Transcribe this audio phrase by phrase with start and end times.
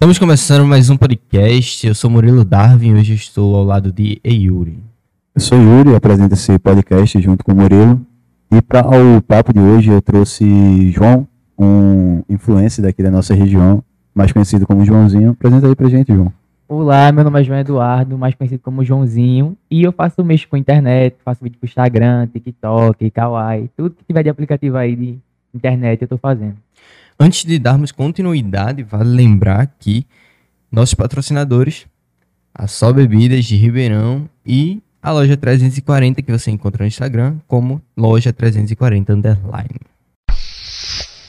[0.00, 1.86] Estamos começando mais um podcast.
[1.86, 2.94] Eu sou Murilo Darwin.
[2.94, 4.78] Hoje estou ao lado de Eyuri.
[5.34, 8.00] Eu sou Yuri, apresento esse podcast junto com o Murilo.
[8.50, 11.28] E para o papo de hoje eu trouxe João,
[11.58, 13.84] um influencer daqui da nossa região,
[14.14, 15.32] mais conhecido como Joãozinho.
[15.32, 16.32] Apresenta aí pra gente, João.
[16.66, 20.56] Olá, meu nome é João Eduardo, mais conhecido como Joãozinho, e eu faço mexo com
[20.56, 25.18] internet, faço vídeo pro Instagram, TikTok, Kawaii, tudo que tiver de aplicativo aí de
[25.54, 26.56] internet eu tô fazendo.
[27.22, 30.06] Antes de darmos continuidade, vale lembrar que
[30.72, 31.86] nossos patrocinadores,
[32.54, 37.82] a Só Bebidas de Ribeirão e a loja 340 que você encontra no Instagram como
[37.94, 39.80] loja 340 underline.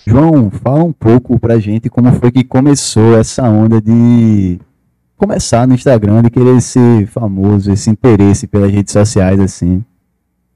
[0.07, 4.61] João, fala um pouco pra gente como foi que começou essa onda de
[5.17, 9.83] começar no Instagram, de querer ser famoso, esse interesse pelas redes sociais, assim.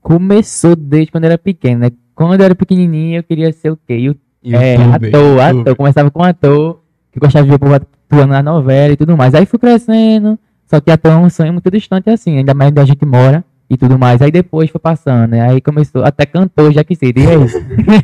[0.01, 1.91] Começou desde quando eu era pequeno, né?
[2.15, 4.15] Quando eu era pequenininho eu queria ser o quê?
[4.45, 5.41] Eu, é, ator, youtuber.
[5.41, 5.75] ator.
[5.75, 6.79] Começava com ator,
[7.11, 9.33] que gostava de ver o povo atuando na novela e tudo mais.
[9.33, 10.37] Aí fui crescendo,
[10.67, 13.43] só que ator é um sonho muito distante assim, ainda mais onde a gente mora
[13.69, 14.21] e tudo mais.
[14.21, 15.49] Aí depois foi passando, né?
[15.49, 17.57] Aí começou, até cantor, já que seria isso.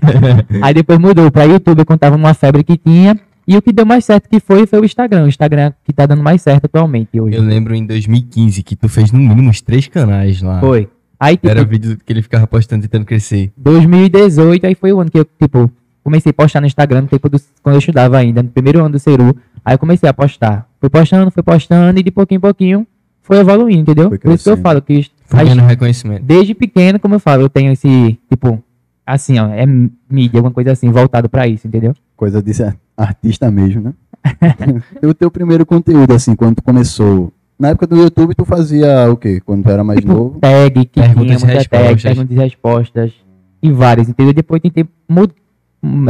[0.62, 3.20] Aí depois mudou pra YouTube, quando tava numa febre que tinha.
[3.48, 5.26] E o que deu mais certo que foi, foi o Instagram.
[5.26, 7.36] O Instagram que tá dando mais certo atualmente hoje.
[7.36, 10.60] Eu lembro em 2015 que tu fez no mínimo uns três canais lá.
[10.60, 10.88] Foi.
[11.20, 13.52] Aí, tipo, Era vídeo que ele ficava postando tentando crescer.
[13.58, 15.72] 2018, aí foi o ano que eu, tipo,
[16.04, 18.90] comecei a postar no Instagram, no tempo do, quando eu estudava ainda, no primeiro ano
[18.92, 19.36] do Ceru.
[19.64, 20.68] Aí eu comecei a postar.
[20.80, 22.88] Fui postando, fui postando, e de pouquinho em pouquinho
[23.22, 24.10] foi evoluindo, entendeu?
[24.10, 26.24] Foi Por isso que eu falo que Foi as- reconhecimento.
[26.26, 28.62] desde pequeno, como eu falo, eu tenho esse, tipo,
[29.06, 29.66] assim, ó, é
[30.10, 31.94] mídia, alguma coisa assim, voltado pra isso, entendeu?
[32.18, 33.94] Coisa de ser artista mesmo, né?
[35.02, 37.32] e o teu primeiro conteúdo, assim, quando tu começou...
[37.58, 39.40] Na época do YouTube, tu fazia o quê?
[39.46, 40.40] Quando tu era mais tipo, novo?
[40.40, 42.02] tag, que Perguntas tinha e muita tag, respostas.
[42.02, 43.14] perguntas e respostas,
[43.62, 44.34] e várias, entendeu?
[44.34, 44.84] Depois tentei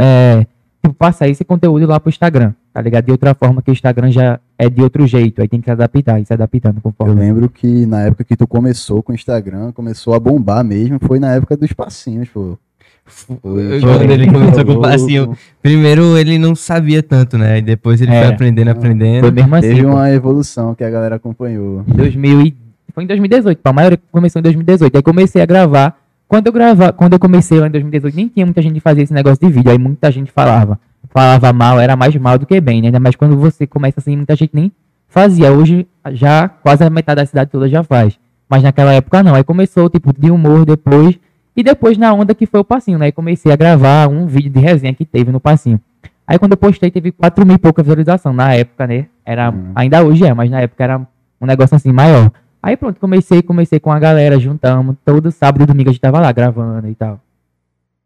[0.00, 0.46] é,
[0.82, 3.04] tipo, passar esse conteúdo lá pro Instagram, tá ligado?
[3.06, 5.70] De outra forma que o Instagram já é de outro jeito, aí tem que se
[5.70, 7.14] adaptar, e se adaptando Eu conforme.
[7.20, 11.18] lembro que na época que tu começou com o Instagram, começou a bombar mesmo, foi
[11.18, 12.58] na época dos passinhos, pô.
[13.04, 15.36] Foi- Quando ele começou com o passinho.
[15.60, 17.58] Primeiro ele não sabia tanto, né?
[17.58, 18.26] E depois ele foi É.
[18.28, 19.22] aprendendo, aprendendo.
[19.22, 19.88] Foi mesmo assim, Teve pô.
[19.88, 21.82] uma evolução que a galera acompanhou.
[21.88, 22.56] 2000 e...
[22.94, 24.96] Foi em 2018, pô, a maioria começou em 2018.
[24.96, 25.98] Aí comecei a gravar.
[26.32, 29.04] Quando eu gravar, quando eu comecei lá em 2018, nem tinha muita gente que fazia
[29.04, 29.70] esse negócio de vídeo.
[29.70, 30.80] Aí muita gente falava.
[31.10, 32.86] Falava mal, era mais mal do que bem, né?
[32.86, 34.72] Ainda mais quando você começa assim, muita gente nem
[35.08, 35.52] fazia.
[35.52, 38.18] Hoje já quase a metade da cidade toda já faz.
[38.48, 39.34] Mas naquela época não.
[39.34, 41.18] Aí começou, tipo, de humor depois.
[41.54, 43.04] E depois na onda que foi o passinho, né?
[43.04, 45.78] Aí comecei a gravar um vídeo de resenha que teve no passinho.
[46.26, 48.32] Aí quando eu postei, teve 4 mil e pouca visualização.
[48.32, 49.04] Na época, né?
[49.26, 49.72] Era, Hum.
[49.74, 52.30] ainda hoje é, mas na época era um negócio assim maior.
[52.62, 54.96] Aí pronto, comecei, comecei com a galera, juntamos.
[55.04, 57.20] Todo sábado e domingo a gente tava lá gravando e tal.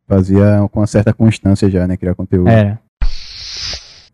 [0.08, 1.96] Fazia com uma certa constância já, né?
[1.96, 2.48] Criar conteúdo.
[2.48, 2.80] Era.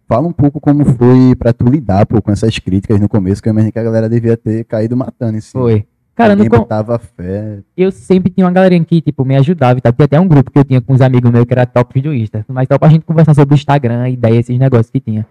[0.08, 3.48] Fala um pouco como foi pra tu lidar pô, com essas críticas no começo, que
[3.48, 5.52] eu imagino que a galera devia ter caído matando em si.
[5.52, 5.86] Foi.
[6.14, 6.98] Cara, no Ninguém com...
[6.98, 7.60] fé.
[7.75, 9.92] eu sempre tinha uma galerinha que, tipo, me ajudava e tal.
[9.92, 12.44] Tinha até um grupo que eu tinha com uns amigos meus que era top Insta.
[12.48, 15.26] Mas só pra gente conversar sobre o Instagram, ideia, esses negócios que tinha.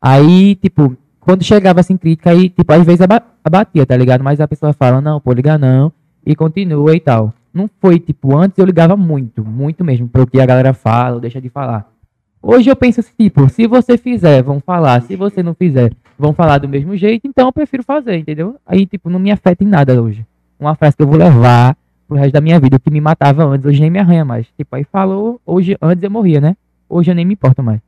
[0.00, 3.00] Aí, tipo, quando chegava assim crítica, aí, tipo, às vezes
[3.44, 4.22] abatia, tá ligado?
[4.22, 5.92] Mas a pessoa fala, não, pô, liga não.
[6.24, 7.32] E continua e tal.
[7.52, 11.20] Não foi, tipo, antes eu ligava muito, muito mesmo, pro que a galera fala ou
[11.20, 11.90] deixa de falar.
[12.40, 15.02] Hoje eu penso assim, tipo, se você fizer, vão falar.
[15.02, 17.26] Se você não fizer, vão falar do mesmo jeito.
[17.26, 18.56] Então eu prefiro fazer, entendeu?
[18.66, 20.26] Aí, tipo, não me afeta em nada hoje.
[20.58, 21.76] Uma frase que eu vou levar
[22.08, 22.76] pro resto da minha vida.
[22.76, 24.46] O que me matava antes, hoje nem me arranha mais.
[24.56, 26.56] Tipo, aí falou, hoje, antes eu morria, né?
[26.88, 27.80] Hoje eu nem me importo mais.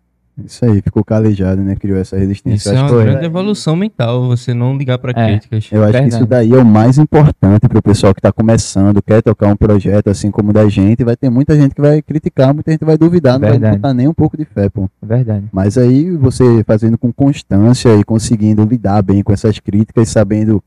[0.44, 1.76] Isso aí, ficou calejado, né?
[1.76, 2.70] Criou essa resistência.
[2.70, 5.26] Isso é uma que- grande evolução mental, você não ligar pra É.
[5.30, 5.68] críticas.
[5.70, 6.14] Eu acho que Verdade.
[6.16, 9.54] isso daí é o mais importante para o pessoal que está começando, quer tocar um
[9.56, 11.04] projeto assim como o da gente.
[11.04, 13.76] Vai ter muita gente que vai criticar, muita gente vai duvidar, não vai Verdade.
[13.76, 14.90] botar nem um pouco de fé, pô.
[15.02, 15.44] É verdade.
[15.52, 20.60] Mas aí você fazendo com constância e conseguindo lidar bem com essas críticas, sabendo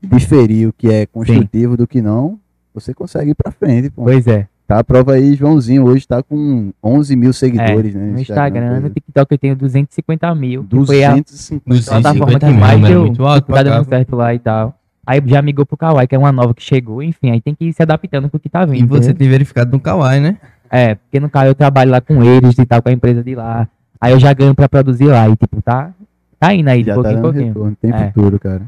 [0.00, 2.38] diferir o que é construtivo do que não,
[2.72, 4.04] você consegue ir pra frente, pô.
[4.04, 4.46] Pois é.
[4.68, 8.04] Tá a prova aí, Joãozinho hoje tá com 11 mil seguidores, né?
[8.12, 8.90] No Instagram, no coisa.
[8.90, 10.62] TikTok eu tenho 250 mil.
[10.62, 12.88] que Foi a 250 plataforma 250 que mil, mais né?
[12.90, 14.78] deu Muito alto tá dando certo lá e tal.
[15.06, 17.02] Aí já migou pro Kawaii, que é uma nova que chegou.
[17.02, 18.84] Enfim, aí tem que ir se adaptando com o que tá vindo.
[18.84, 19.16] E você entendeu?
[19.20, 20.36] tem verificado no Kawaii, né?
[20.70, 23.34] É, porque no Kawaii eu trabalho lá com eles e tal, com a empresa de
[23.34, 23.66] lá.
[23.98, 25.26] Aí eu já ganho pra produzir lá.
[25.30, 25.94] E tipo, tá,
[26.38, 27.46] tá indo aí de já tá pouquinho em dando pouquinho.
[27.48, 28.06] retorno, tem É.
[28.12, 28.62] futuro, cara.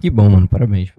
[0.00, 0.48] Que bom, mano.
[0.48, 0.92] Parabéns.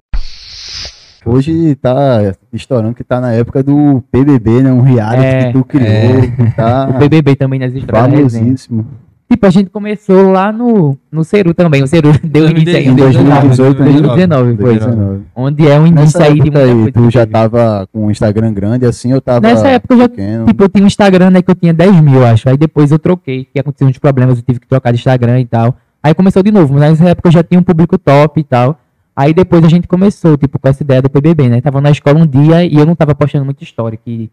[1.26, 4.72] Hoje tá estourando que tá na época do PBB, né?
[4.72, 5.88] Um reality É, que tu criou,
[6.48, 8.10] O tá BBB também nas histórias.
[8.12, 8.44] da resenha.
[8.44, 8.86] famosíssimo.
[9.30, 11.84] Tipo, a gente começou lá no, no Ceru também.
[11.84, 14.78] O Ceru deu início aí Em em 2018, 2019, foi.
[14.80, 15.22] 2019.
[15.36, 16.92] Onde é um início Nessa aí de muita aí, coisa.
[16.94, 20.08] tu que já tava com o Instagram grande assim, eu tava Nessa época eu já
[20.08, 20.46] pequeno.
[20.46, 22.48] Tipo, eu tinha um Instagram, né, que eu tinha 10 mil, acho.
[22.48, 25.46] Aí depois eu troquei, que aconteceu uns problemas, eu tive que trocar de Instagram e
[25.46, 25.76] tal.
[26.02, 28.80] Aí começou de novo, mas nessa época eu já tinha um público top e tal.
[29.20, 31.60] Aí depois a gente começou, tipo, com essa ideia do PBB, né?
[31.60, 34.30] Tava na escola um dia e eu não tava postando muita história, que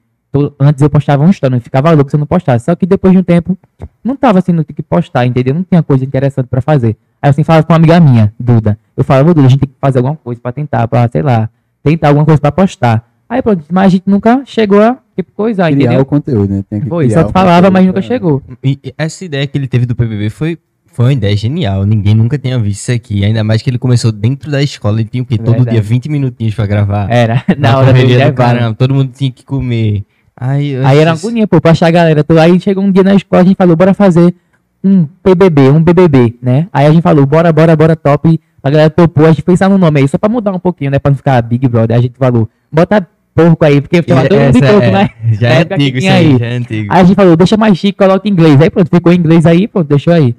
[0.61, 2.67] antes eu postava uma história, eu ficava louco se eu não postasse.
[2.67, 3.57] Só que depois de um tempo,
[4.05, 5.55] não tava assim, não tinha que postar, entendeu?
[5.55, 6.97] Não tinha coisa interessante pra fazer.
[7.23, 8.79] Aí eu assim falava com uma amiga minha, Duda.
[8.95, 11.49] Eu falava, Duda, a gente tem que fazer alguma coisa pra tentar, pra, sei lá,
[11.83, 13.09] tentar alguma coisa pra postar.
[13.27, 16.03] Aí pronto, mas a gente nunca chegou a, tipo, coisar, Criar entendeu?
[16.03, 16.65] o conteúdo, né?
[16.69, 18.43] Tem que Foi, criar só falava, mas nunca pra- chegou.
[18.63, 20.59] E e essa ideia que ele teve do PBB foi,
[20.95, 21.85] foi uma ideia genial.
[21.85, 23.25] Ninguém nunca tinha visto isso aqui.
[23.25, 25.01] Ainda mais que ele começou dentro da escola.
[25.01, 25.37] Ele tinha o quê?
[25.37, 25.71] Todo Verdade.
[25.73, 27.11] dia 20 minutinhos pra gravar.
[27.11, 28.33] Era, Na na hora do do levar.
[28.33, 28.75] caramba.
[28.75, 30.05] Todo mundo tinha que comer.
[30.37, 32.25] Aí, Aí era uma disse, agonia, pô, pra achar a galera.
[32.41, 34.35] Aí chegou um dia na escola, a gente falou, bora fazer
[34.83, 36.67] um PBB, um BBB, né?
[36.73, 38.41] Aí a gente falou, bora, bora, bora, top.
[38.63, 40.99] A galera topou, a gente pensar no nome aí, só pra mudar um pouquinho, né?
[40.99, 41.97] Pra não ficar Big Brother.
[41.97, 45.11] A gente falou, bota porco aí, porque ficava todo mundo de porco, é- né?
[45.33, 46.39] Já é antigo isso aí, aí.
[46.39, 46.93] já é antigo.
[46.93, 48.61] Aí a gente falou, deixa mais chique, coloca em inglês.
[48.61, 50.35] Aí pronto, ficou em inglês aí, pronto, deixou aí.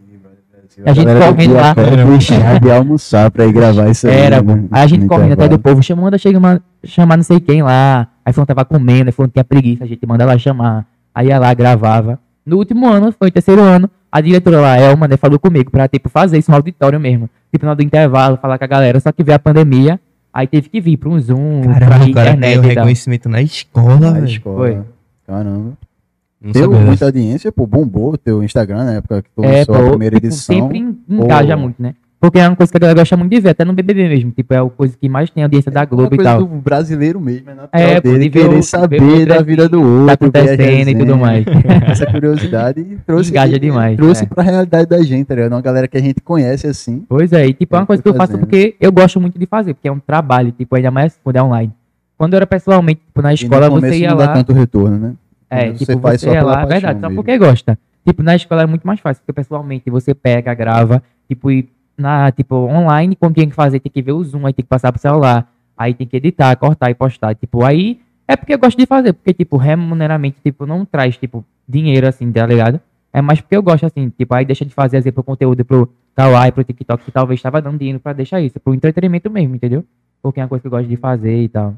[0.83, 1.74] A gente galera correndo lá.
[2.07, 4.13] deixar de almoçar pra ir gravar isso aí.
[4.16, 4.66] Era, né?
[4.72, 8.07] Aí a gente correndo atrás do povo, chamando, chega uma, chamar não sei quem lá.
[8.25, 10.86] Aí falando tava comendo, aí falando que tinha preguiça, a gente manda lá chamar.
[11.13, 12.19] Aí ia lá, gravava.
[12.45, 15.88] No último ano, foi o terceiro ano, a diretora lá, Elma, né, falou comigo pra,
[15.88, 17.30] tipo, fazer isso no auditório mesmo.
[17.51, 20.00] Tipo, no do intervalo, falar com a galera, só que veio a pandemia,
[20.33, 22.69] aí teve que vir pra um Zoom, Caramba, pra o cara internet e tal.
[22.69, 24.25] reconhecimento na escola, Na velho.
[24.25, 24.57] escola.
[24.57, 24.78] Foi.
[25.25, 25.71] Caramba.
[26.45, 27.06] Não Deu muita dessa.
[27.06, 30.27] audiência, pô, bombou o teu Instagram na época que É, lançou pô, a primeira tipo,
[30.27, 30.56] edição.
[30.56, 31.95] sempre en- engaja ou- muito, né?
[32.18, 34.31] Porque é uma coisa que a galera gosta muito de ver, até no BBB mesmo.
[34.31, 36.39] Tipo, é a coisa que mais tem audiência da É Globo e tal.
[36.39, 39.80] do brasileiro mesmo, é natural É, pô, dele ver querer saber ver da vida do
[39.80, 41.45] outro, Tá ver as acontecendo e tudo mais.
[41.88, 44.27] Essa curiosidade trouxe, Engaja demais, trouxe é.
[44.27, 45.51] pra realidade da gente, tá ligado?
[45.51, 47.03] Uma galera que a gente conhece assim.
[47.07, 48.39] Pois é, e tipo, é uma coisa que eu faço fazendo.
[48.47, 51.44] porque eu gosto muito de fazer, porque é um trabalho, tipo, ainda mais quando é
[51.44, 51.71] online.
[52.18, 54.33] Quando eu era pessoalmente, tipo, na escola, você ia não dá lá.
[54.33, 55.13] tanto retorno, né?
[55.57, 57.78] É, Você tipo, faz você só pela lá, verdade, só porque gosta.
[58.06, 61.68] Tipo, na escola é muito mais fácil, porque pessoalmente você pega, grava, tipo, e
[61.98, 64.69] na, tipo, online, quando tem que fazer, tem que ver o zoom, aí tem que
[64.69, 67.34] passar pro celular, aí tem que editar, cortar e postar.
[67.36, 71.44] Tipo, aí é porque eu gosto de fazer, porque, tipo, remuneramente, tipo, não traz, tipo,
[71.68, 72.80] dinheiro assim, tá ligado?
[73.13, 76.52] É mais porque eu gosto, assim, tipo, aí deixa de fazer, exemplo, conteúdo pro Kawaii,
[76.52, 79.86] pro TikTok, que talvez tava dando dinheiro pra deixar isso, pro entretenimento mesmo, entendeu?
[80.22, 81.75] Porque é uma coisa que eu gosto de fazer e tal.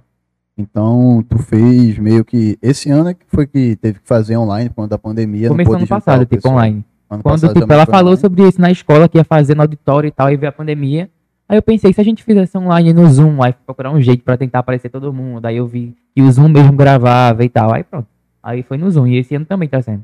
[0.58, 2.58] Então, tu fez meio que.
[2.62, 5.50] Esse ano é que foi que teve que fazer online por conta da pandemia.
[5.50, 6.56] Começou ano passado, tipo, pessoal.
[6.56, 6.84] online.
[7.10, 8.22] Ano Quando passado tipo, ela falou online.
[8.22, 11.10] sobre isso na escola, que ia fazer no auditório e tal, e veio a pandemia.
[11.48, 14.36] Aí eu pensei, se a gente fizesse online no Zoom, aí procurar um jeito pra
[14.36, 15.46] tentar aparecer todo mundo.
[15.46, 17.74] Aí eu vi que o Zoom mesmo gravava e tal.
[17.74, 18.08] Aí pronto.
[18.44, 19.08] Aí foi no Zoom.
[19.08, 20.04] E esse ano também tá sendo.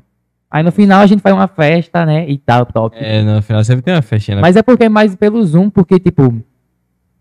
[0.50, 2.28] Aí no final a gente faz uma festa, né?
[2.30, 2.96] E tal, top.
[2.98, 4.36] É, no final sempre tem uma festinha.
[4.36, 4.40] né?
[4.40, 6.32] Mas é porque é mais pelo Zoom, porque, tipo,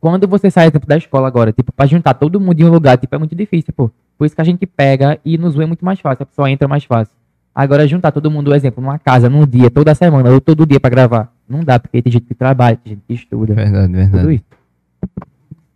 [0.04, 2.98] quando você sai exemplo, da escola agora, tipo, pra juntar todo mundo em um lugar,
[2.98, 3.90] tipo, é muito difícil, pô.
[4.18, 6.52] Por isso que a gente pega e no Zoom é muito mais fácil, a pessoa
[6.52, 7.14] entra mais fácil.
[7.56, 10.90] Agora, juntar todo mundo, exemplo, numa casa, num dia, toda semana, ou todo dia pra
[10.90, 14.34] gravar, não dá, porque tem gente que trabalha, tem gente que estuda, Verdade, tudo verdade.
[14.34, 14.44] isso.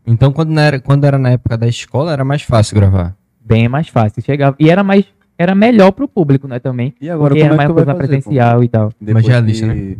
[0.05, 3.15] Então, quando, era, quando era na época da escola, era mais fácil gravar.
[3.43, 4.21] Bem mais fácil.
[4.21, 5.05] Chegava, e era mais,
[5.37, 6.93] era melhor pro público, né, também.
[6.99, 8.17] E agora Porque como era é mais coisa vai mais fazer?
[8.17, 8.23] pô?
[8.23, 8.91] presencial e tal.
[8.99, 9.97] Depois já é a lista, que-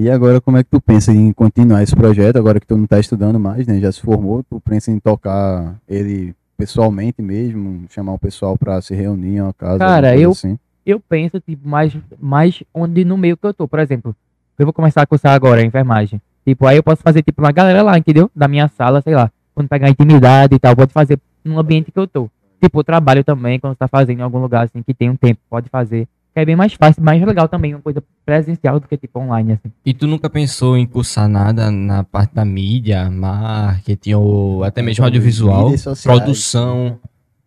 [0.00, 2.86] E agora como é que tu pensa em continuar esse projeto, agora que tu não
[2.86, 3.78] tá estudando mais, né?
[3.78, 8.94] Já se formou, tu pensa em tocar ele pessoalmente mesmo, chamar o pessoal pra se
[8.94, 10.58] reunir em uma casa, Cara, eu- assim.
[10.86, 13.68] eu penso, tipo, mais, mais onde no meio que eu tô.
[13.68, 14.16] Por exemplo,
[14.58, 16.18] eu vou começar a cursar agora a enfermagem.
[16.46, 18.30] Tipo, aí eu posso fazer, tipo, uma galera lá, entendeu?
[18.34, 19.30] Da minha sala, sei lá.
[19.54, 22.30] Quando pegar intimidade e tal, pode fazer no ambiente que eu tô.
[22.58, 25.42] Tipo, trabalho também, quando você tá fazendo em algum lugar, assim, que tem um tempo,
[25.50, 26.08] pode fazer.
[26.32, 29.54] Que é bem mais fácil, mais legal também, uma coisa presencial do que, tipo, online,
[29.54, 29.72] assim.
[29.84, 35.04] E tu nunca pensou em cursar nada na parte da mídia, marketing ou até mesmo
[35.04, 35.76] audiovisual?
[35.76, 36.02] Sociais.
[36.04, 36.88] Produção.
[36.88, 36.98] Tem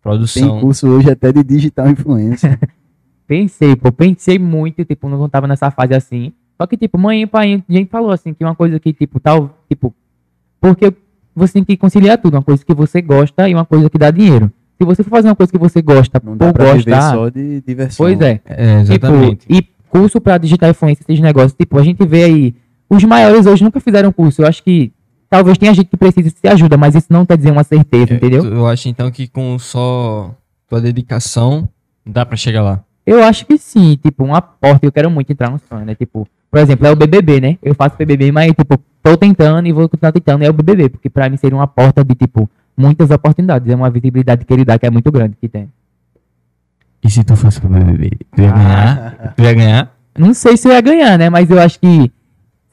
[0.02, 0.60] Produção.
[0.60, 2.58] curso hoje até de digital influencer.
[3.26, 6.30] Pensei, pô, pensei muito, tipo, não tava nessa fase assim.
[6.60, 9.18] Só que, tipo, mãe e pai, a gente falou assim, que uma coisa que, tipo,
[9.18, 9.94] tal, tipo,
[10.60, 10.92] porque
[11.34, 14.10] você tem que conciliar tudo, uma coisa que você gosta e uma coisa que dá
[14.10, 14.52] dinheiro.
[14.78, 17.12] Se você for fazer uma coisa que você gosta Não dá por pra viver gostar,
[17.14, 18.04] só de diversão.
[18.06, 18.40] pois é.
[18.44, 19.46] É, exatamente.
[19.46, 22.54] Tipo, e curso pra digital influência, esses negócios, tipo, a gente vê aí,
[22.90, 24.42] os maiores hoje nunca fizeram curso.
[24.42, 24.92] Eu acho que
[25.30, 28.16] talvez tenha gente que precise de ajuda, mas isso não quer dizer uma certeza, É,
[28.16, 28.44] entendeu?
[28.44, 30.34] Eu acho então que com só
[30.68, 31.68] tua dedicação
[32.04, 32.82] dá pra chegar lá.
[33.06, 35.94] Eu acho que sim, tipo, uma porta eu quero muito entrar no sonho, né?
[35.94, 37.58] Tipo, por exemplo, é o BBB, né?
[37.62, 41.10] Eu faço BBB, mas, tipo, tô tentando e vou continuar tentando, é o BBB, porque
[41.10, 43.68] pra mim seria uma porta de, tipo, muitas oportunidades.
[43.68, 45.68] É uma visibilidade que ele dá que é muito grande que tem.
[47.02, 48.10] E se tu fosse pro BBB?
[48.34, 48.54] Tu ia Ah.
[48.56, 49.34] ganhar?
[49.36, 49.94] Tu ia ganhar?
[50.18, 51.28] Não sei se eu ia ganhar, né?
[51.28, 52.10] Mas eu acho que se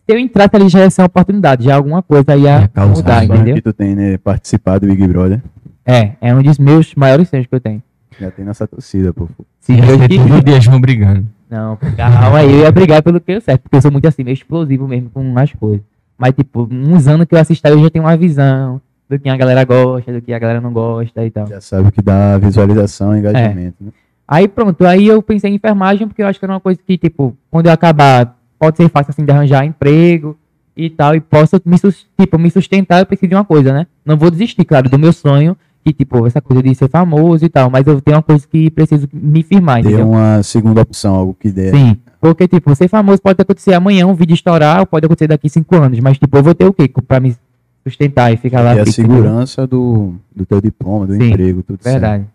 [0.07, 3.55] eu entrasse ali já ia ser uma oportunidade, já alguma coisa ia Ia mudar, entendeu?
[3.55, 4.17] que tu tem, né?
[4.17, 5.41] Participar do Big Brother.
[5.85, 7.81] É, é um dos meus maiores sonhos que eu tenho.
[8.19, 9.27] Já tem nossa torcida, pô.
[9.59, 10.27] Se Deus quiser.
[10.27, 11.25] todo dia João brigando.
[11.49, 14.23] Não, calma aí, eu ia brigar pelo que eu certo, porque eu sou muito assim,
[14.23, 15.81] meio explosivo mesmo com as coisas.
[16.17, 18.79] Mas, tipo, uns anos que eu assisto aí, eu já tenho uma visão
[19.11, 21.45] do que a galera gosta, do que a galera não gosta e tal.
[21.45, 23.75] Já sabe o que dá visualização e engajamento.
[23.81, 23.91] Né?
[24.25, 26.97] Aí pronto, aí eu pensei em enfermagem porque eu acho que era uma coisa que,
[26.97, 30.37] tipo, quando eu acabar, pode ser fácil assim de arranjar emprego
[30.77, 31.77] e tal, e posso me,
[32.17, 33.85] tipo, me sustentar, eu preciso de uma coisa, né?
[34.05, 37.49] Não vou desistir, claro, do meu sonho, que, tipo, essa coisa de ser famoso e
[37.49, 41.35] tal, mas eu tenho uma coisa que preciso me firmar, Ter uma segunda opção, algo
[41.37, 41.71] que dê.
[41.71, 45.49] Sim, porque, tipo, ser famoso pode acontecer amanhã, um vídeo estourar, ou pode acontecer daqui
[45.49, 47.35] cinco anos, mas, tipo, eu vou ter o quê pra me
[47.83, 49.17] sustentar e ficar lá E a fixo, entendeu?
[49.23, 51.99] segurança do, do teu diploma, do Sim, emprego, tudo certo.
[52.01, 52.25] Verdade.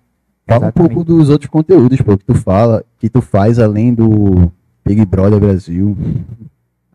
[0.47, 0.95] Fala um Exatamente.
[0.95, 4.51] pouco dos outros conteúdos, pô, que tu fala, que tu faz além do
[4.85, 5.97] Big Brother Brasil.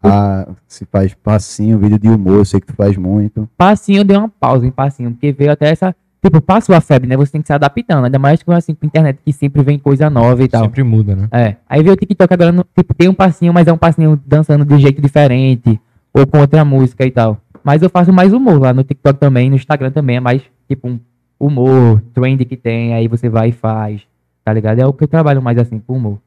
[0.03, 3.48] Ah, se faz passinho, vídeo de humor, eu sei que tu faz muito.
[3.58, 5.96] passinho eu dei uma pausa em passinho, porque veio até essa.
[6.24, 7.17] Tipo, passou a febre, né?
[7.17, 8.05] Você tem que se adaptando.
[8.05, 10.63] Ainda mais com assim, com internet que sempre vem coisa nova e tal.
[10.65, 11.27] Sempre muda, né?
[11.31, 11.55] É.
[11.67, 14.63] Aí veio o TikTok agora, no- tipo, tem um passinho, mas é um passinho dançando
[14.63, 15.79] de um jeito diferente.
[16.13, 17.39] Ou com outra música e tal.
[17.63, 20.18] Mas eu faço mais humor lá no TikTok também, no Instagram também.
[20.18, 21.00] É mais, tipo, um
[21.39, 22.94] humor, trend que tem.
[22.94, 24.01] Aí você vai e faz.
[24.44, 24.80] Tá ligado?
[24.80, 26.18] É o que eu trabalho mais assim, com humor.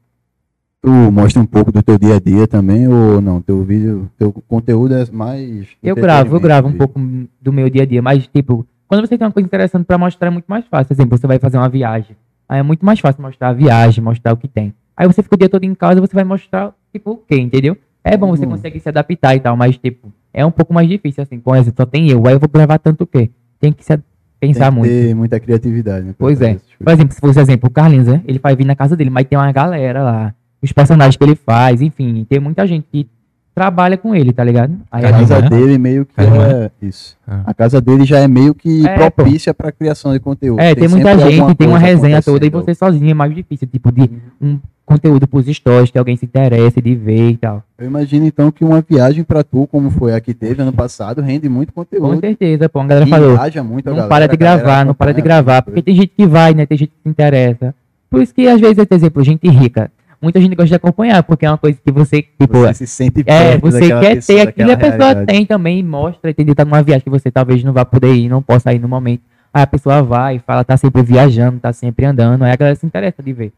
[0.81, 3.41] Tu mostra um pouco do teu dia a dia também, ou não?
[3.41, 5.67] Teu vídeo, teu conteúdo é mais.
[5.81, 6.99] Eu gravo, eu gravo um pouco
[7.41, 10.27] do meu dia a dia, mas tipo, quando você tem uma coisa interessante pra mostrar
[10.27, 10.87] é muito mais fácil.
[10.87, 12.15] Por exemplo, você vai fazer uma viagem.
[12.47, 14.73] Aí é muito mais fácil mostrar a viagem, mostrar o que tem.
[14.95, 17.75] Aí você fica o dia todo em casa, você vai mostrar, tipo, o quê, entendeu?
[18.03, 18.51] É bom, você Uhum.
[18.51, 21.39] consegue se adaptar e tal, mas, tipo, é um pouco mais difícil, assim.
[21.39, 23.29] Por exemplo, só tem eu, aí eu vou gravar tanto o quê?
[23.59, 23.99] Tem que se a-
[24.39, 24.91] Tem pensar que muito.
[24.91, 26.13] ter muita criatividade, né?
[26.17, 26.51] Pois é.
[26.51, 28.21] essas Por exemplo, se fosse exemplo, o Carlinhos, né?
[28.27, 30.35] Ele vai vir na casa dele, mas tem uma galera lá.
[30.61, 33.07] Os personagens que ele faz, enfim, tem muita gente que
[33.53, 34.75] trabalha com ele, tá ligado?
[34.91, 35.49] Aí A é casa né?
[35.49, 36.69] dele meio que é.
[36.81, 37.15] Isso.
[37.25, 37.43] Ah.
[37.45, 40.59] A casa dele já é meio que É, propícia pra criação de conteúdo.
[40.59, 43.65] É, tem, muita sempre gente, tem uma resenha toda e você sozinho é mais difícil,
[43.67, 44.09] tipo, de
[44.41, 47.63] um conteúdo pros stories que alguém se interesse de ver e tal.
[47.77, 51.21] Eu imagino então que uma viagem pra tu, como foi a que teve ano passado,
[51.21, 52.19] rende muito Com conteúdo.
[52.19, 54.93] certeza, pô, a galera E falou, engaja muito a não galera, para de gravar, não
[54.93, 57.73] para de gravar, porque tem gente que vai, né, tem gente que se interessa.
[58.09, 61.45] Por isso que às vezes, por exemplo, gente rica, muita gente gosta de acompanhar, porque
[61.45, 64.69] é uma coisa que você, tipo, Você se sente é, você quer pessoa, ter aquilo
[64.69, 65.25] e a pessoa realidade.
[65.25, 66.55] tem também, e mostra, entendeu?
[66.55, 69.23] Tá numa viagem que você talvez não vá poder ir, não possa ir no momento.
[69.53, 72.85] Aí a pessoa vai, fala, tá sempre viajando, tá sempre andando, aí a galera se
[72.85, 73.51] interessa de ver,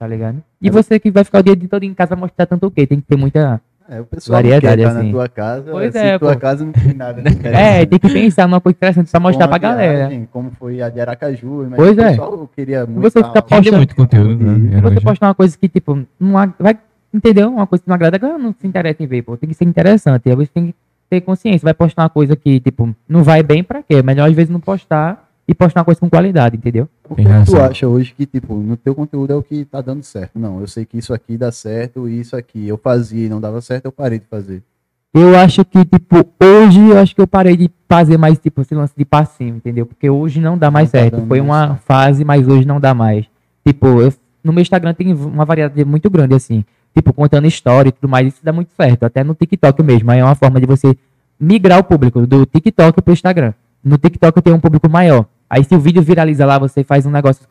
[0.00, 0.42] tá ligado?
[0.62, 0.70] E É.
[0.70, 2.86] você que vai ficar o dia todo em casa vai mostrar tanto o quê?
[2.86, 3.60] Tem que ter muita.
[3.86, 5.06] É, o pessoal Variedade, assim.
[5.06, 6.38] na tua casa, Pois se é, tua pô.
[6.40, 7.20] casa não tem nada.
[7.20, 7.30] né?
[7.82, 9.98] É, tem que pensar numa coisa interessante pra mostrar pra a galera.
[10.08, 11.64] viagem, Como foi a de Aracaju.
[11.66, 12.08] imagina Pois o é.
[12.10, 14.76] pessoal queria muito você tá fica postando- muito conteúdo, né?
[14.76, 16.78] Se você postar uma coisa que, tipo, não vai.
[17.12, 17.50] Entendeu?
[17.52, 19.36] Uma coisa que não agrada, a galera não se interessa em ver, pô.
[19.36, 20.28] Tem que ser interessante.
[20.30, 20.74] Aí você tem que
[21.10, 21.66] ter consciência.
[21.66, 24.00] Vai postar uma coisa que, tipo, não vai bem pra quê?
[24.02, 26.88] Melhor às vezes não postar e postar uma coisa com qualidade, entendeu?
[27.10, 29.80] O Tem que tu acha hoje que, tipo, no teu conteúdo é o que tá
[29.80, 30.38] dando certo?
[30.38, 33.40] Não, eu sei que isso aqui dá certo e isso aqui eu fazia e não
[33.40, 34.62] dava certo, eu parei de fazer.
[35.12, 38.76] Eu acho que, tipo, hoje eu acho que eu parei de fazer mais, tipo, esse
[38.76, 39.84] lance de passinho, entendeu?
[39.86, 41.16] Porque hoje não dá mais Não tá certo.
[41.16, 41.80] dando Foi uma certo.
[41.80, 43.26] fase, mas hoje não dá mais.
[43.66, 44.12] Tipo, eu,
[44.44, 46.64] no meu Instagram tem uma variedade muito grande, assim.
[46.94, 49.02] Tipo, contando história e tudo mais, isso dá muito certo.
[49.02, 50.12] Até no TikTok mesmo.
[50.12, 50.96] Aí é uma forma de você
[51.40, 53.52] migrar o público do TikTok pro Instagram.
[53.82, 55.26] No TikTok eu tenho um público maior.
[55.50, 57.44] Aí se o vídeo viraliza lá, você faz um negócio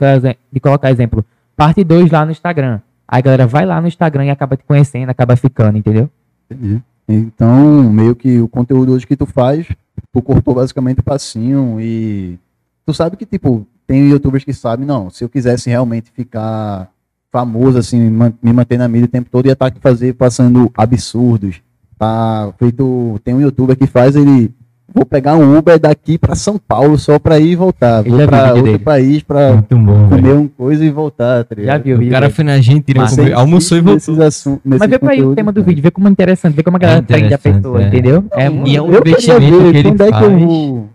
[0.52, 1.26] de colocar exemplo.
[1.56, 2.80] Parte 2 lá no Instagram.
[3.06, 6.10] Aí a galera vai lá no Instagram e acaba te conhecendo, acaba ficando, entendeu?
[6.50, 6.82] Entendi.
[7.08, 9.68] Então, meio que o conteúdo hoje que tu faz,
[10.14, 12.40] tu cortou basicamente o passinho e
[12.86, 16.88] tu sabe que, tipo, tem youtubers que sabem, não, se eu quisesse realmente ficar
[17.32, 18.00] famoso, assim,
[18.42, 21.62] me manter na mídia o tempo todo, ia estar que fazer passando absurdos.
[21.98, 24.54] Tá feito, tem um youtuber que faz ele,
[24.94, 28.38] vou pegar um Uber daqui pra São Paulo só pra ir e voltar, vou pra
[28.38, 28.80] vídeo outro dele.
[28.80, 29.64] país velho.
[30.10, 33.38] comer uma coisa e voltar, tá Já viu o cara foi na Argentina, Mas comeu-
[33.38, 34.16] almoçou e voltou.
[34.64, 36.80] Mas vê pra aí o tema do vídeo, vê como é interessante, vê como a
[36.80, 37.88] galera É prende a pessoa, é.
[37.88, 38.24] entendeu?
[38.32, 40.44] É, E é um Eu investimento ver que ele quando é que eu faz.
[40.44, 40.90] vou-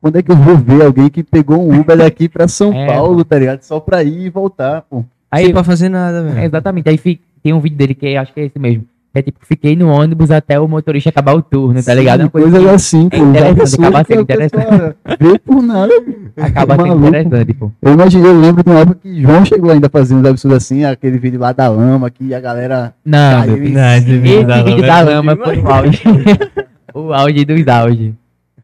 [0.00, 2.86] Quando é que eu vou ver alguém que pegou um Uber daqui pra São É,
[2.86, 3.62] Paulo, tá ligado?
[3.62, 5.04] Só pra ir e voltar, pô.
[5.30, 6.46] aí, Sem pra fazer nada, é, velho.
[6.46, 6.98] exatamente, aí
[7.42, 8.84] tem um vídeo dele que é- acho que é esse mesmo.
[9.14, 12.20] É tipo, fiquei no ônibus até o motorista acabar o turno, tá ligado?
[12.20, 13.16] É Sim, uma coisa que assim, pô.
[13.16, 15.92] é interessante, acaba sendo a pessoa Vê por nada.
[16.36, 17.06] acaba sendo maluco.
[17.08, 17.72] interessante, pô.
[17.82, 20.84] Eu imaginei, eu lembro de uma época que João chegou ainda fazendo uns absurdos assim,
[20.84, 23.46] aquele vídeo lá da lama, que a galera Não.
[23.46, 23.54] Não,
[23.94, 24.20] esse cima.
[24.20, 26.02] vídeo da Esse vídeo da lama é foi o auge.
[26.94, 28.14] o auge dos auge.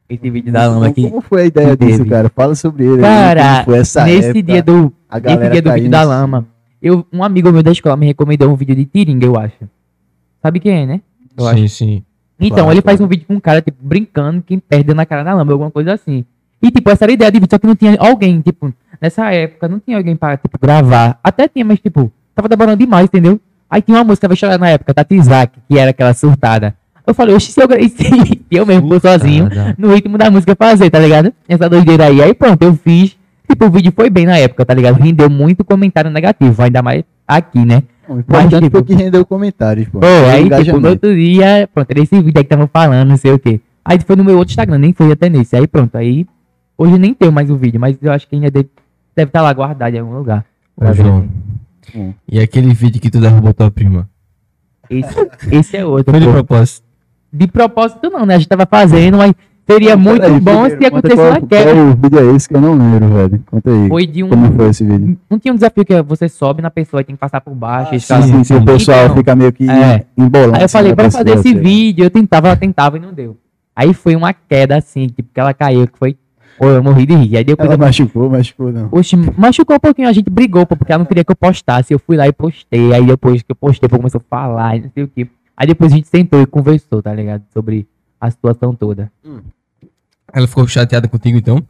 [0.08, 1.08] Esse vídeo da lama Como- aqui.
[1.08, 2.28] Como foi a ideia que disso, cara?
[2.28, 3.00] Fala sobre ele.
[3.00, 6.02] Cara, como foi essa nesse época, dia do, a Esse galera dia do vídeo da
[6.04, 6.46] lama,
[6.82, 9.54] eu, um amigo meu da escola me recomendou um vídeo de Tiringa, eu acho.
[10.44, 11.00] Sabe quem é, né?
[11.34, 11.60] Eu acho.
[11.60, 12.02] Sim, sim.
[12.38, 13.06] Então, Claro, ele faz claro.
[13.06, 15.94] um vídeo com um cara, tipo, brincando, quem perde na cara da lama, alguma coisa
[15.94, 16.22] assim.
[16.62, 18.70] E, tipo, essa era a ideia de vídeo, só que não tinha alguém, tipo,
[19.00, 21.18] nessa época, não tinha alguém pra, tipo, gravar.
[21.24, 23.40] Até tinha, mas, tipo, tava demorando demais, entendeu?
[23.70, 26.74] Aí tinha uma música eu estava na época, Tati Isaac, que era aquela surtada.
[27.06, 29.48] Eu falei, oxe, se eu, se eu mesmo for sozinho,
[29.78, 31.32] no ritmo da música fazer, tá ligado?
[31.48, 32.20] Essa doideira aí.
[32.20, 33.16] Aí pronto, eu fiz.
[33.48, 35.00] Tipo, o vídeo foi bem na época, tá ligado?
[35.00, 37.82] Rendeu muito comentário negativo, ainda mais aqui, né?
[38.08, 40.00] O importante tipo- foi que rendeu comentários, pô.
[40.00, 43.16] Pô, aí, tipo, no outro dia, pronto, era esse vídeo aí que tava falando, não
[43.16, 43.60] sei o quê.
[43.84, 45.56] Aí foi no meu outro Instagram, nem foi até nesse.
[45.56, 46.26] Aí pronto, aí.
[46.76, 48.68] Hoje nem tenho mais o vídeo, mas eu acho que ainda deve
[49.16, 50.44] estar lá guardado em algum lugar.
[50.76, 51.28] Ô, João.
[51.94, 52.12] Hum.
[52.28, 54.08] E aquele vídeo que tu derrubou tua prima?
[54.90, 55.14] Esse,
[55.52, 56.10] esse é outro.
[56.12, 56.32] Foi de pô.
[56.32, 56.84] propósito.
[57.32, 58.34] De propósito, não, né?
[58.34, 59.32] A gente tava fazendo, mas
[59.66, 61.74] seria muito peraí, bom primeiro, se acontecesse uma queda.
[61.74, 63.42] Qual vídeo é esse que eu não lembro, velho?
[63.46, 63.88] Conta aí.
[63.88, 64.28] Foi de um.
[64.28, 65.18] Como foi esse vídeo?
[65.28, 67.90] Não tinha um desafio que você sobe na pessoa e tem que passar por baixo.
[67.92, 70.04] Ah, e sim, sim, sim, o pessoal Então, fica meio que é.
[70.16, 70.54] embolando.
[70.54, 72.04] Aí eu assim, falei, vamos pessoa, fazer esse vídeo.
[72.04, 73.36] Eu tentava, ela tentava e não deu.
[73.76, 76.16] Aí foi uma queda assim, tipo, que ela caiu, que foi.
[76.56, 77.36] Pô, eu morri de rir.
[77.36, 78.88] Aí depois Ela eu machucou, machucou não.
[78.92, 81.92] Oxe, machucou um pouquinho, a gente brigou, pô, porque ela não queria que eu postasse.
[81.92, 82.92] Eu fui lá e postei.
[82.92, 85.28] Aí depois que eu postei, pô, começou a falar e não sei o que.
[85.56, 87.42] Aí depois a gente sentou e conversou, tá ligado?
[87.52, 87.88] Sobre
[88.26, 89.10] a situação toda.
[90.32, 91.62] Ela ficou chateada contigo então?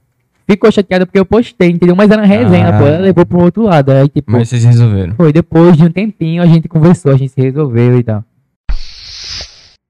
[0.47, 1.97] Ficou chateada porque eu postei, entendeu?
[1.97, 2.79] Mas era uma resenha, Ah.
[2.79, 2.87] pô.
[2.87, 3.91] Ela levou pro outro lado.
[3.93, 5.15] Aí, tipo, Mas vocês resolveram.
[5.15, 8.23] foi depois de um tempinho, a gente conversou, a gente se resolveu e tal.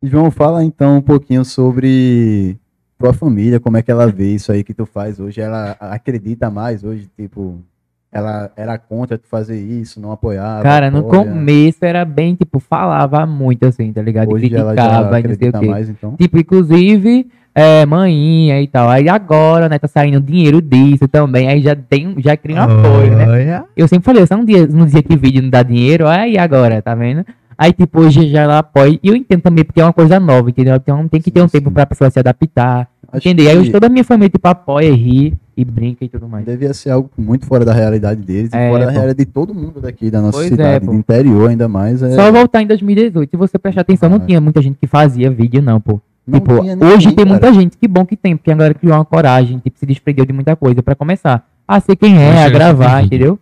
[0.02, 2.56] João, fala então um pouquinho sobre
[2.98, 5.40] tua família, como é que ela vê isso aí que tu faz hoje.
[5.40, 7.60] Ela acredita mais hoje, tipo,
[8.14, 10.62] ela era contra tu fazer isso, não apoiava.
[10.62, 11.24] Cara, no apoia.
[11.24, 14.30] começo era bem, tipo, falava muito assim, tá ligado?
[14.30, 15.66] E Hoje ela já criticava e não sei o quê.
[15.66, 16.16] mais, então.
[16.16, 18.88] Tipo, inclusive, é, manhinha e tal.
[18.88, 21.48] Aí agora, né, tá saindo dinheiro disso também.
[21.48, 23.64] Aí já tem, já cria um apoio, né?
[23.76, 26.80] Eu sempre falei, você não dizia, não dizia que vídeo não dá dinheiro, aí agora,
[26.80, 27.26] tá vendo?
[27.58, 28.96] Aí, tipo, hoje já ela apoia.
[29.02, 30.76] E eu entendo também, porque é uma coisa nova, entendeu?
[30.76, 31.74] Então tem que ter um Sim, tempo sim.
[31.74, 32.88] pra pessoa se adaptar.
[33.12, 33.48] Acho entender?
[33.48, 36.44] Aí que hoje toda a minha família, tipo, apoia, ri e brinca e tudo mais.
[36.44, 39.54] devia ser algo muito fora da realidade deles e É, fora da realidade de todo
[39.54, 40.92] mundo daqui, da nossa Pois é, cidade, pô.
[40.92, 42.02] do interior ainda mais.
[42.02, 44.20] É, Só voltar em 2018, se você prestar atenção, não Ah.
[44.20, 46.00] tinha muita gente que fazia vídeo, não, pô.
[46.26, 47.28] não tipo, tinha ninguém, hoje tem cara.
[47.28, 50.24] muita gente, que bom que tem, porque a galera criou uma coragem, tipo, se desprendeu
[50.24, 53.38] de muita coisa pra começar a ser quem é, Hoje a gravar, entendeu?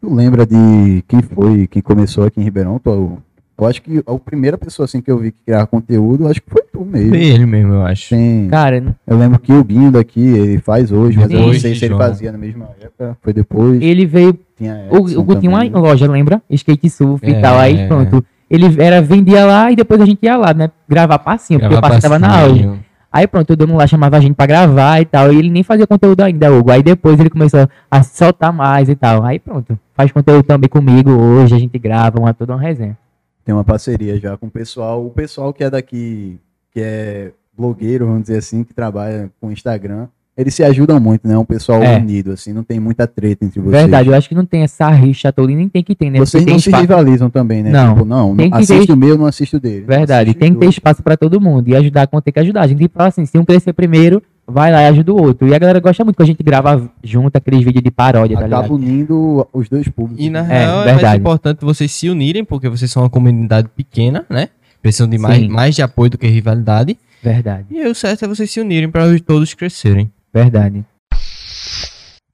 [0.00, 2.78] Tu lembra de quem foi, quem começou aqui em Ribeirão?
[2.78, 3.18] Tu,
[3.58, 6.50] eu acho que a primeira pessoa assim que eu vi que criava conteúdo, acho que
[6.50, 7.10] foi tu mesmo.
[7.10, 8.10] Foi ele mesmo, eu acho.
[8.10, 11.52] Tem, Cara, n- eu lembro que o Guinho daqui, ele faz hoje, mas eu não
[11.54, 13.16] sei se ele fazia na mesma época.
[13.22, 13.80] Foi depois.
[13.82, 16.42] ele veio Tinha O, o Guto tinha uma loja, lembra?
[16.50, 17.30] Skate surf É.
[17.30, 17.58] e tal.
[17.58, 18.24] Aí pronto.
[18.50, 20.70] Ele era, vendia lá e depois a gente ia lá, né?
[20.88, 22.54] Gravar passinho, porque o passinho tava na auge.
[22.62, 22.84] passinho.
[23.10, 25.32] Aí pronto, o dono lá chamava a gente pra gravar e tal.
[25.32, 26.70] E ele nem fazia conteúdo ainda, Hugo.
[26.72, 29.24] Aí depois ele começou a se soltar mais e tal.
[29.24, 29.78] Aí pronto.
[29.96, 32.96] Faz conteúdo também comigo hoje, a gente grava uma, toda uma resenha.
[33.44, 35.04] Tem uma parceria já com o pessoal.
[35.04, 36.38] O pessoal que é daqui,
[36.72, 40.06] que é blogueiro, vamos dizer assim, que trabalha com Instagram.
[40.36, 41.38] Eles se ajudam muito, né?
[41.38, 41.96] Um pessoal É.
[41.96, 43.82] unido, assim, não tem muita treta entre vocês.
[43.82, 46.18] Verdade, eu acho que não tem essa rixa toda e nem tem que ter, né?
[46.18, 47.70] Vocês Porque não se espaço- rivalizam também, né?
[47.70, 47.92] Não.
[47.94, 49.84] Tipo, não, Tem não ter- assisto o meu, não assisto dele.
[49.86, 52.62] Verdade, tem que ter espaço pra todo mundo e ajudar quando tem que ajudar.
[52.62, 55.48] A gente fala assim, se um crescer primeiro, vai lá e ajuda o outro.
[55.48, 58.46] E a galera gosta muito que a gente grava junto aqueles vídeos de paródia, tá
[58.46, 58.74] Acaba ligado?
[58.74, 60.24] unindo os dois públicos.
[60.24, 60.54] E na né?
[60.54, 61.20] É, real é, mais verdade.
[61.20, 64.48] importante vocês se unirem, porque vocês são uma comunidade pequena, né?
[64.82, 65.48] Precisam de mais, Sim.
[65.48, 66.98] mais de apoio do que rivalidade.
[67.22, 70.12] Verdade, E aí o certo é vocês se unirem para todos crescerem.
[70.32, 70.84] verdade.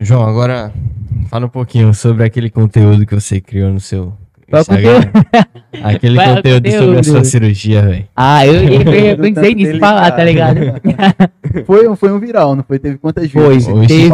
[0.01, 0.73] João, agora
[1.29, 4.13] fala um pouquinho sobre aquele conteúdo que você criou no seu
[4.51, 5.01] Qual Instagram.
[5.85, 7.05] Aquele Qual conteúdo, sobre a conteúdo?
[7.05, 8.05] sua cirurgia, velho.
[8.17, 10.59] Ah, eu, eu, eu Conteúdo pensei nisso falar, tá ligado?
[11.67, 12.79] Foi, um- foi um viral, não foi?
[12.79, 13.67] Teve quantas Foi, vezes?
[13.69, 14.11] Oxe, teve.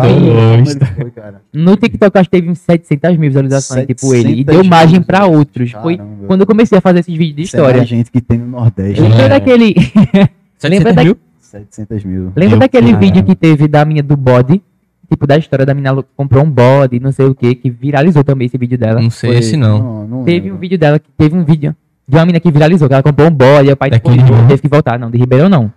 [0.97, 1.43] Foi, cara.
[1.53, 4.29] No TikTok eu acho que teve uns 700 mil visualizações, tipo ele.
[4.33, 5.73] E 700 deu margem pra outros.
[5.73, 6.27] Foi Caramba.
[6.27, 7.85] quando eu comecei a fazer esses vídeos de é história.
[7.85, 9.01] gente que tem no Nordeste.
[9.03, 9.09] É.
[9.09, 9.75] Lembra daquele,
[10.59, 11.17] 700 da- mil?
[11.41, 12.23] 700 mil.
[12.35, 13.01] lembra Meu daquele caramba.
[13.05, 14.63] vídeo que teve da minha do body?
[15.09, 18.25] Tipo, da história da menina que comprou um body, não sei o que, que viralizou
[18.25, 19.01] também esse vídeo dela.
[19.01, 20.07] Não sei Foi- esse não.
[20.07, 20.59] não Teve um lembro.
[20.59, 21.75] vídeo dela que teve um vídeo
[22.09, 24.09] de uma menina que viralizou, que ela comprou um bode, aí o pai tipo,
[24.49, 25.73] teve que voltar, não, de Ribeirão não.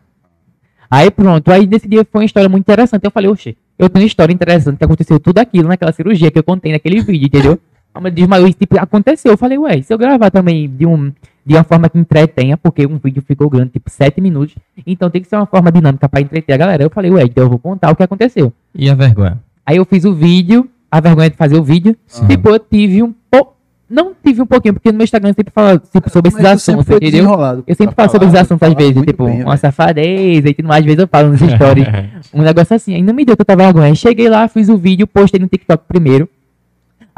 [0.92, 3.04] Aí pronto, aí nesse dia foi uma história muito interessante.
[3.06, 6.40] Eu falei, oxe, eu tenho uma história interessante que aconteceu tudo aquilo naquela cirurgia que
[6.40, 7.60] eu contei naquele vídeo, entendeu?
[8.00, 9.32] Aí ela desmaiou e tipo, aconteceu.
[9.32, 11.12] Eu falei, ué, se eu gravar também de, um,
[11.46, 14.56] de uma forma que entretenha, porque um vídeo ficou grande, tipo 7 minutos,
[14.88, 16.84] então tem que ser uma forma dinâmica pra entreter a galera.
[16.84, 18.54] Eu falei, ué, então eu vou contar o que aconteceu.
[18.74, 19.38] E a vergonha?
[19.66, 22.26] Aí eu fiz o vídeo, a vergonha de fazer o vídeo, Sim.
[22.28, 23.56] Tipo, eu tive um pouco.
[23.90, 26.62] Não tive um pouquinho, porque no meu Instagram eu sempre falo tipo, sobre esses Mas
[26.62, 27.64] tu sempre assuntos, entendeu?
[27.66, 29.60] Eu sempre falo sobre esses assuntos às vezes, tipo, bem, uma velho.
[29.60, 31.88] safadeza e tudo mais, às vezes eu falo nos stories,
[32.32, 32.94] um negócio assim.
[32.94, 33.96] Ainda me deu tanta vergonha.
[33.96, 36.30] Cheguei lá, fiz o vídeo, postei no TikTok primeiro.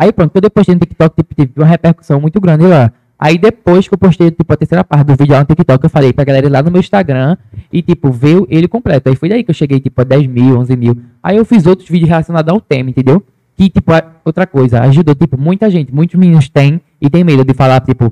[0.01, 2.91] Aí pronto, quando eu postei no TikTok, tipo, teve uma repercussão muito grande lá.
[3.19, 5.89] Aí depois que eu postei, tipo, a terceira parte do vídeo lá no TikTok, eu
[5.91, 7.37] falei pra galera ir lá no meu Instagram
[7.71, 9.09] e, tipo, ver ele completo.
[9.09, 10.97] Aí foi daí que eu cheguei, tipo, a 10 mil, 11 mil.
[11.21, 13.23] Aí eu fiz outros vídeos relacionados ao tema, entendeu?
[13.55, 13.91] Que, tipo,
[14.25, 18.11] outra coisa, ajudou, tipo, muita gente, muitos meninos têm e tem medo de falar, tipo,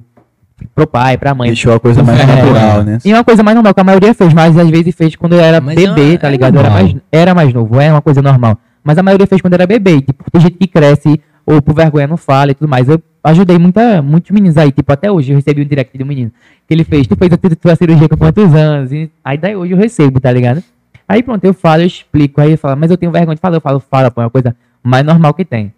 [0.75, 1.47] pro pai, pra mãe.
[1.49, 2.25] Deixou a coisa mais É.
[2.27, 2.99] natural, né?
[3.03, 5.39] E uma coisa mais normal que a maioria fez, mas às vezes fez quando eu
[5.39, 6.59] era Mas bebê, é- tá é ligado?
[6.59, 8.59] Era mais, era mais novo, é uma coisa normal.
[8.83, 10.01] Mas a maioria fez quando era bebê.
[10.01, 12.87] Tipo, tem gente que cresce ou por vergonha não fala e tudo mais.
[12.87, 16.07] Eu ajudei muita, muitos meninos aí, tipo, até hoje eu recebi um direct de um
[16.07, 16.31] menino
[16.67, 18.91] que ele fez, tu fez a tua- cirurgia com quantos anos?
[18.91, 20.63] E aí daí hoje eu recebo, tá ligado?
[21.07, 23.57] Aí pronto, eu falo, eu explico, aí ele fala, mas eu tenho vergonha de falar,
[23.57, 25.73] eu falo, fala, pô, é uma coisa mais normal que tem.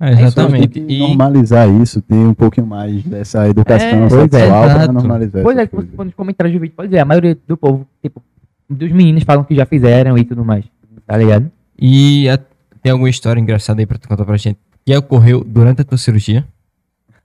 [0.00, 0.68] É, Tem exatamente.
[0.80, 4.72] que E normalizar isso, ter um pouquinho mais dessa educação É, pois é, sexual pra
[4.74, 4.92] exato.
[4.92, 5.90] normalizar Pois é, coisas.
[5.92, 8.22] você nos comentários do vídeo, pode ver, a maioria do povo, tipo,
[8.70, 10.64] dos meninos falam que já fizeram e tudo mais,
[11.06, 11.50] tá ligado?
[11.80, 12.38] E a-
[12.82, 14.58] tem alguma história engraçada aí pra tu contar pra gente
[14.88, 16.46] que ocorreu durante a tua cirurgia?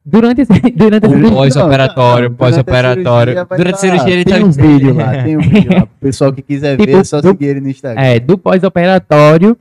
[0.05, 0.43] Durante
[0.75, 3.33] durante Ou vídeo, Pós-operatório, pós-operatório.
[3.35, 5.83] durante a Durante a cirurgia ele tem tá- um vídeo lá, tem um vídeo lá.
[5.83, 8.01] O pessoal que quiser ver, Tipo, é só do- seguir ele no Instagram.
[8.01, 9.57] é, do pós-operatório,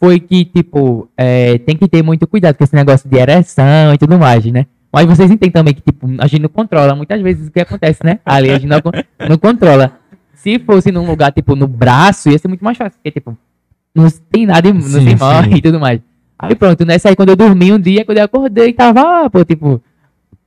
[0.00, 3.98] foi que, tipo, é, tem que ter muito cuidado com esse negócio de ereção e
[3.98, 4.66] tudo mais, né?
[4.92, 8.00] Mas vocês entendem também que, tipo, a gente não controla muitas vezes o que acontece,
[8.04, 8.18] né?
[8.26, 8.80] Ali a gente não,
[9.28, 9.92] não controla.
[10.34, 13.38] Se fosse num lugar, tipo, no braço, ia ser muito mais fácil, porque, tipo,
[13.94, 15.56] não tem nada, não Sim, morre sim.
[15.58, 16.00] e tudo mais.
[16.38, 19.80] Aí pronto, nessa aí, quando eu dormi um dia, quando eu acordei, tava, pô, tipo,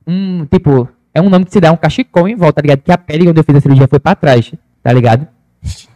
[0.06, 2.80] um, tipo, é um nome que se dá um cachecol em volta, tá ligado?
[2.80, 5.26] Que a pele, quando eu fiz a cirurgia, foi pra trás, tá ligado?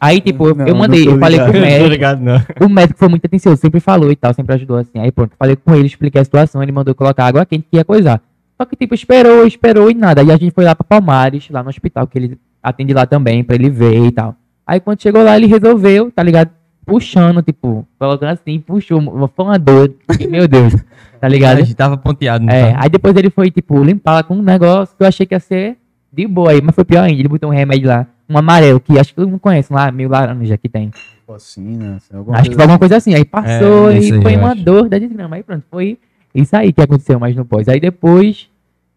[0.00, 1.62] Aí, tipo, eu, Não, eu mandei, eu falei com o ligado.
[1.62, 2.42] médico, ligado, não.
[2.60, 4.98] o médico foi muito atencioso, sempre falou e tal, sempre ajudou assim.
[4.98, 7.84] Aí pronto, falei com ele, expliquei a situação, ele mandou colocar água quente que ia
[7.84, 8.20] coisar.
[8.60, 10.20] Só que tipo, esperou, esperou e nada.
[10.20, 13.44] Aí a gente foi lá pra Palmares, lá no hospital, que ele atende lá também,
[13.44, 14.36] pra ele ver e tal.
[14.66, 16.50] Aí quando chegou lá, ele resolveu, tá ligado?
[16.84, 19.00] Puxando, tipo, colocando assim, puxou,
[19.34, 19.92] foi uma dor,
[20.28, 20.72] meu Deus,
[21.20, 21.58] tá A ligado?
[21.58, 22.82] gente tava ponteado, não É, tava?
[22.84, 25.76] aí depois ele foi, tipo, limpar com um negócio que eu achei que ia ser
[26.12, 27.20] de boa aí, mas foi pior ainda.
[27.20, 30.08] Ele botou um remédio lá, um amarelo, que acho que todo mundo conhece lá, meio
[30.08, 30.90] laranja que tem.
[31.24, 33.14] Focina, assim, alguma Acho que foi alguma coisa assim.
[33.14, 34.62] Aí passou É, e foi uma acho.
[34.64, 35.36] dor da desgrama.
[35.36, 35.96] Aí pronto, foi
[36.34, 37.68] isso aí que aconteceu mais no pós.
[37.68, 38.48] Aí depois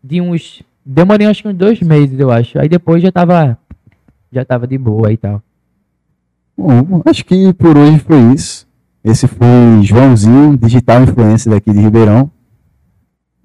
[0.04, 0.64] de uns.
[0.84, 2.60] Demorei acho que uns dois meses, eu acho.
[2.60, 3.58] Aí depois já tava.
[4.32, 5.42] Já tava de boa e tal.
[6.58, 8.66] Bom, acho que por hoje foi isso.
[9.04, 9.48] Esse foi
[9.84, 12.32] Joãozinho, digital influencer daqui de Ribeirão.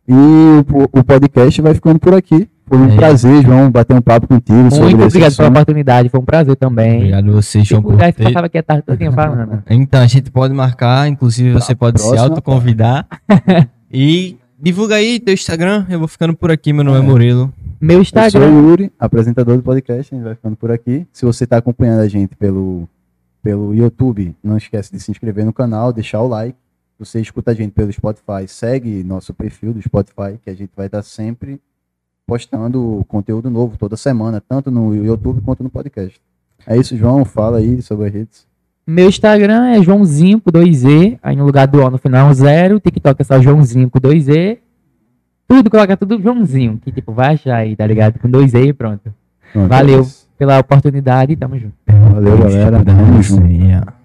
[0.08, 2.48] E o, o podcast vai ficando por aqui.
[2.66, 2.96] Foi um É.
[2.96, 6.08] prazer, João, bater um papo contigo sobre Muito esse obrigado pela oportunidade.
[6.08, 6.96] Foi um prazer também.
[6.98, 8.12] Obrigado a você, João, por ter...
[8.12, 9.62] passava aqui a tarde todinha falando.
[9.68, 13.06] Então, a gente pode marcar, inclusive você pode se autoconvidar.
[13.92, 17.04] e divulga aí teu Instagram, eu vou ficando por aqui, meu nome é É.
[17.04, 17.52] Murilo.
[17.80, 18.50] Meu Eu sou o Instagram.
[18.50, 21.06] Yuri, apresentador do podcast, a gente vai ficando por aqui.
[21.12, 22.88] Se você está acompanhando a gente pelo,
[23.42, 26.59] pelo YouTube, não esquece de se inscrever no canal, deixar o like.
[26.98, 30.87] Você escuta a gente pelo Spotify, segue nosso perfil do Spotify, que a gente vai
[30.87, 31.61] estar sempre
[32.26, 36.20] postando conteúdo novo toda semana, tanto no YouTube quanto no podcast.
[36.66, 38.46] É isso, João, fala aí sobre as redes.
[38.87, 41.18] Meu Instagram é Joãozinho com 2E.
[41.22, 42.81] Aí no lugar do O no final zero.
[42.81, 44.59] TikTok é só Joãozinho com 2E.
[45.46, 46.79] Tudo, coloca tudo Joãozinho.
[46.79, 48.18] Que tipo, vai achar aí, tá ligado?
[48.18, 49.14] Com 2E e pronto.
[49.53, 49.98] Pronto, Valeu.
[49.98, 50.29] é isso.
[50.40, 51.37] Pela oportunidade.
[51.37, 51.74] Tamo junto.
[51.87, 52.83] Valeu, galera.
[52.83, 53.42] Tamo junto.
[53.42, 53.99] Tamo junto.